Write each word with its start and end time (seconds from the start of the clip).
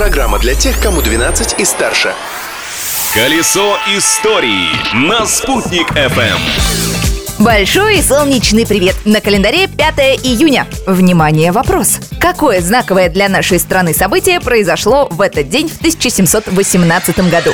Программа 0.00 0.38
для 0.38 0.54
тех, 0.54 0.80
кому 0.80 1.02
12 1.02 1.60
и 1.60 1.64
старше. 1.66 2.14
Колесо 3.12 3.76
истории 3.94 4.70
на 4.94 5.26
«Спутник 5.26 5.90
FM. 5.90 6.38
Большой 7.38 7.98
и 7.98 8.02
солнечный 8.02 8.66
привет! 8.66 8.96
На 9.04 9.20
календаре 9.20 9.68
5 9.68 9.98
июня. 10.24 10.66
Внимание, 10.86 11.52
вопрос. 11.52 11.98
Какое 12.18 12.62
знаковое 12.62 13.10
для 13.10 13.28
нашей 13.28 13.58
страны 13.58 13.92
событие 13.92 14.40
произошло 14.40 15.06
в 15.10 15.20
этот 15.20 15.50
день 15.50 15.68
в 15.68 15.76
1718 15.76 17.30
году? 17.30 17.52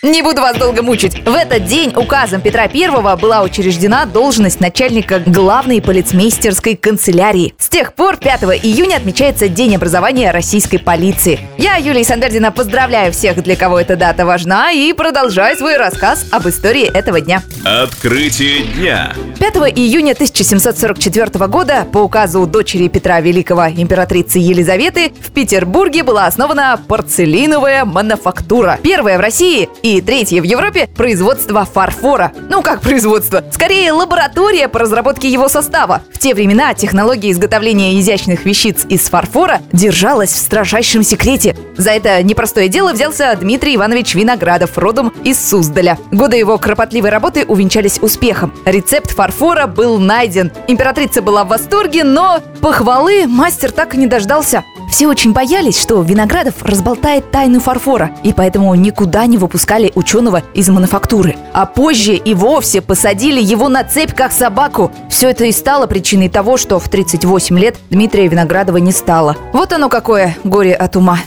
Не 0.00 0.22
буду 0.22 0.40
вас 0.40 0.56
долго 0.56 0.84
мучить. 0.84 1.26
В 1.26 1.34
этот 1.34 1.64
день 1.64 1.92
указом 1.96 2.40
Петра 2.40 2.68
I 2.72 3.16
была 3.16 3.42
учреждена 3.42 4.06
должность 4.06 4.60
начальника 4.60 5.18
главной 5.18 5.82
полицмейстерской 5.82 6.76
канцелярии. 6.76 7.52
С 7.58 7.68
тех 7.68 7.94
пор 7.94 8.16
5 8.16 8.42
июня 8.62 8.98
отмечается 8.98 9.48
День 9.48 9.74
образования 9.74 10.30
российской 10.30 10.78
полиции. 10.78 11.40
Я, 11.58 11.78
Юлия 11.78 12.04
Сандердина, 12.04 12.52
поздравляю 12.52 13.12
всех, 13.12 13.42
для 13.42 13.56
кого 13.56 13.80
эта 13.80 13.96
дата 13.96 14.24
важна, 14.24 14.70
и 14.70 14.92
продолжаю 14.92 15.56
свой 15.56 15.76
рассказ 15.76 16.26
об 16.30 16.46
истории 16.48 16.84
этого 16.84 17.20
дня. 17.20 17.42
Открытие 17.64 18.66
дня. 18.76 19.12
5 19.40 19.56
июня 19.76 20.12
1744 20.12 21.46
года 21.48 21.84
по 21.92 21.98
указу 21.98 22.46
дочери 22.46 22.86
Петра 22.86 23.20
Великого 23.20 23.66
императрицы 23.66 24.38
Елизаветы 24.38 25.12
в 25.20 25.32
Петербурге 25.32 26.04
была 26.04 26.26
основана 26.26 26.80
порцелиновая 26.86 27.84
мануфактура. 27.84 28.78
Первая 28.80 29.18
в 29.18 29.20
России 29.20 29.68
и 29.82 29.87
третье 29.96 30.40
в 30.40 30.44
Европе 30.44 30.88
производство 30.94 31.64
фарфора. 31.64 32.32
Ну 32.48 32.62
как 32.62 32.80
производство? 32.80 33.42
Скорее 33.50 33.92
лаборатория 33.92 34.68
по 34.68 34.78
разработке 34.78 35.28
его 35.28 35.48
состава. 35.48 36.02
В 36.12 36.18
те 36.18 36.34
времена 36.34 36.74
технология 36.74 37.30
изготовления 37.30 37.98
изящных 37.98 38.44
вещиц 38.44 38.84
из 38.88 39.08
фарфора 39.08 39.60
держалась 39.72 40.32
в 40.32 40.36
строжайшем 40.36 41.02
секрете. 41.02 41.56
За 41.76 41.90
это 41.90 42.22
непростое 42.22 42.68
дело 42.68 42.92
взялся 42.92 43.34
Дмитрий 43.40 43.76
Иванович 43.76 44.14
Виноградов, 44.14 44.76
родом 44.76 45.12
из 45.24 45.38
Суздаля. 45.38 45.98
Годы 46.12 46.36
его 46.36 46.58
кропотливой 46.58 47.10
работы 47.10 47.44
увенчались 47.44 47.98
успехом. 48.00 48.52
Рецепт 48.64 49.10
фарфора 49.10 49.66
был 49.66 49.98
найден. 49.98 50.52
Императрица 50.66 51.22
была 51.22 51.44
в 51.44 51.48
восторге, 51.48 52.04
но 52.04 52.40
похвалы 52.60 53.26
мастер 53.26 53.72
так 53.72 53.94
и 53.94 53.96
не 53.96 54.06
дождался. 54.06 54.64
Все 54.90 55.06
очень 55.06 55.32
боялись, 55.32 55.78
что 55.78 56.00
Виноградов 56.02 56.62
разболтает 56.62 57.30
тайну 57.30 57.60
фарфора, 57.60 58.10
и 58.22 58.32
поэтому 58.32 58.74
никуда 58.74 59.26
не 59.26 59.36
выпускали 59.36 59.92
ученого 59.94 60.42
из 60.54 60.68
мануфактуры. 60.68 61.36
А 61.52 61.66
позже 61.66 62.14
и 62.14 62.34
вовсе 62.34 62.80
посадили 62.80 63.40
его 63.40 63.68
на 63.68 63.84
цепь, 63.84 64.14
как 64.14 64.32
собаку. 64.32 64.90
Все 65.10 65.30
это 65.30 65.44
и 65.44 65.52
стало 65.52 65.86
причиной 65.86 66.28
того, 66.28 66.56
что 66.56 66.78
в 66.78 66.88
38 66.88 67.58
лет 67.58 67.76
Дмитрия 67.90 68.28
Виноградова 68.28 68.78
не 68.78 68.92
стало. 68.92 69.36
Вот 69.52 69.72
оно 69.72 69.88
какое 69.88 70.36
горе 70.42 70.74
от 70.74 70.96
ума. 70.96 71.18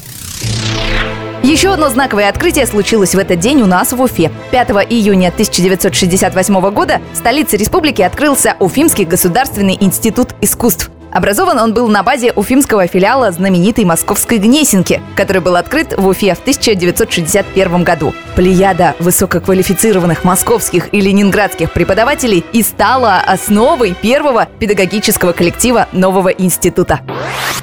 Еще 1.44 1.74
одно 1.74 1.90
знаковое 1.90 2.30
открытие 2.30 2.68
случилось 2.68 3.16
в 3.16 3.18
этот 3.18 3.40
день 3.40 3.62
у 3.62 3.66
нас 3.66 3.94
в 3.94 4.02
Уфе. 4.02 4.32
5 4.52 4.70
июня 4.90 5.30
1968 5.30 6.72
года 6.72 7.02
в 7.14 7.18
столице 7.18 7.58
республики 7.58 8.02
открылся 8.04 8.56
Уфимский 8.60 9.06
государственный 9.06 9.76
институт 9.80 10.30
искусств. 10.42 10.92
Образован 11.12 11.60
он 11.60 11.74
был 11.74 11.90
на 11.90 12.04
базе 12.04 12.32
уфимского 12.32 12.88
филиала 12.88 13.32
знаменитой 13.32 13.84
московской 13.84 14.38
Гнесинки, 14.38 15.02
который 15.16 15.42
был 15.42 15.58
открыт 15.58 15.94
в 15.98 16.08
Уфе 16.08 16.34
в 16.36 16.40
1961 16.40 17.84
году. 17.84 18.14
Плеяда 18.36 18.96
высококвалифицированных 19.00 20.24
московских 20.24 20.94
и 20.94 21.02
ленинградских 21.02 21.74
преподавателей 21.74 22.46
и 22.54 22.64
стала 22.64 23.18
основой 23.18 23.94
первого 23.94 24.48
педагогического 24.60 25.34
коллектива 25.34 25.90
нового 25.92 26.30
института. 26.30 27.02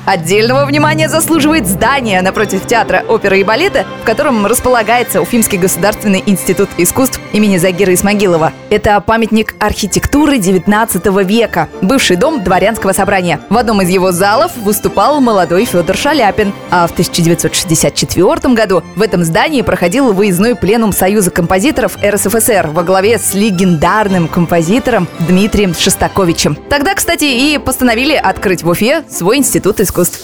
Отдельного 0.05 0.65
внимания 0.65 1.09
заслуживает 1.09 1.67
здание 1.67 2.23
напротив 2.23 2.67
театра 2.67 3.05
оперы 3.09 3.41
и 3.41 3.45
балета, 3.45 3.85
в 4.03 4.05
котором 4.05 4.47
располагается 4.47 5.21
Уфимский 5.21 5.59
государственный 5.59 6.23
институт 6.25 6.69
искусств 6.79 7.21
имени 7.33 7.59
Загира 7.59 7.93
Исмагилова. 7.93 8.53
Это 8.71 8.99
памятник 9.01 9.55
архитектуры 9.59 10.39
19 10.39 11.07
века, 11.25 11.69
бывший 11.83 12.17
дом 12.17 12.43
дворянского 12.43 12.93
собрания. 12.93 13.38
В 13.49 13.57
одном 13.57 13.83
из 13.83 13.89
его 13.89 14.13
залов 14.13 14.57
выступал 14.57 15.21
молодой 15.21 15.65
Федор 15.65 15.97
Шаляпин, 15.97 16.53
а 16.71 16.87
в 16.87 16.93
1964 16.93 18.55
году 18.55 18.83
в 18.97 19.03
этом 19.03 19.25
здании 19.25 19.63
проходил 19.63 20.13
выездной 20.13 20.55
пленум 20.55 20.93
Союза 20.93 21.31
композиторов 21.31 21.97
РСФСР 22.03 22.69
во 22.73 22.83
главе 22.83 23.19
с 23.19 23.35
легендарным 23.35 24.29
композитором 24.29 25.09
Дмитрием 25.21 25.75
Шостаковичем. 25.75 26.57
Тогда, 26.69 26.95
кстати, 26.95 27.25
и 27.25 27.59
постановили 27.59 28.15
открыть 28.15 28.63
в 28.63 28.69
Уфе 28.69 29.05
свой 29.09 29.39
институт 29.39 29.81
искусств. 29.81 30.21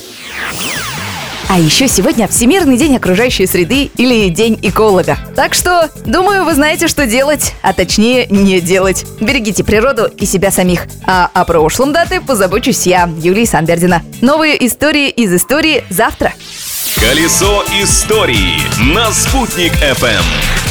А 1.48 1.58
еще 1.58 1.88
сегодня 1.88 2.26
Всемирный 2.26 2.76
день 2.76 2.96
окружающей 2.96 3.46
среды 3.46 3.90
или 3.96 4.28
День 4.28 4.58
эколога. 4.62 5.18
Так 5.36 5.54
что, 5.54 5.90
думаю, 6.04 6.44
вы 6.44 6.54
знаете, 6.54 6.88
что 6.88 7.06
делать, 7.06 7.54
а 7.62 7.72
точнее 7.72 8.26
не 8.26 8.60
делать. 8.60 9.04
Берегите 9.20 9.62
природу 9.62 10.06
и 10.06 10.26
себя 10.26 10.50
самих. 10.50 10.86
А 11.06 11.30
о 11.32 11.44
прошлом 11.44 11.92
даты 11.92 12.20
позабочусь 12.20 12.86
я, 12.86 13.08
Юлия 13.18 13.46
Санбердина. 13.46 14.02
Новые 14.20 14.66
истории 14.66 15.10
из 15.10 15.32
истории 15.32 15.84
завтра. 15.90 16.32
Колесо 16.96 17.64
истории 17.80 18.60
на 18.94 19.12
«Спутник 19.12 19.72
FM. 19.74 20.63